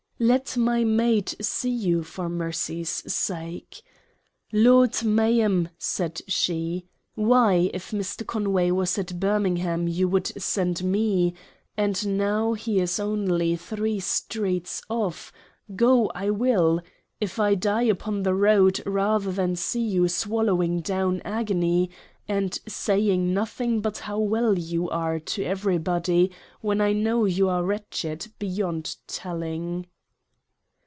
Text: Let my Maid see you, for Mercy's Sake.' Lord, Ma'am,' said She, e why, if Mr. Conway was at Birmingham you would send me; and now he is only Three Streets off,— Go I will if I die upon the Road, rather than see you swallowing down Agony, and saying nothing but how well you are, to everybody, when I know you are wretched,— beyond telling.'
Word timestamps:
Let 0.23 0.55
my 0.55 0.83
Maid 0.83 1.33
see 1.43 1.71
you, 1.71 2.03
for 2.03 2.29
Mercy's 2.29 3.11
Sake.' 3.11 3.81
Lord, 4.53 5.03
Ma'am,' 5.03 5.69
said 5.79 6.21
She, 6.27 6.53
e 6.55 6.85
why, 7.15 7.71
if 7.73 7.89
Mr. 7.89 8.23
Conway 8.23 8.69
was 8.69 8.99
at 8.99 9.19
Birmingham 9.19 9.87
you 9.87 10.07
would 10.07 10.27
send 10.39 10.83
me; 10.83 11.33
and 11.75 12.17
now 12.19 12.53
he 12.53 12.79
is 12.79 12.99
only 12.99 13.55
Three 13.55 13.99
Streets 13.99 14.83
off,— 14.89 15.33
Go 15.75 16.11
I 16.13 16.29
will 16.29 16.81
if 17.19 17.39
I 17.39 17.55
die 17.55 17.81
upon 17.89 18.21
the 18.21 18.35
Road, 18.35 18.79
rather 18.85 19.31
than 19.31 19.55
see 19.55 19.81
you 19.81 20.07
swallowing 20.07 20.81
down 20.81 21.21
Agony, 21.25 21.89
and 22.27 22.59
saying 22.67 23.33
nothing 23.33 23.81
but 23.81 23.97
how 23.97 24.19
well 24.19 24.59
you 24.59 24.87
are, 24.91 25.17
to 25.19 25.43
everybody, 25.43 26.29
when 26.59 26.79
I 26.79 26.93
know 26.93 27.25
you 27.25 27.49
are 27.49 27.63
wretched,— 27.63 28.27
beyond 28.37 28.97
telling.' 29.07 29.87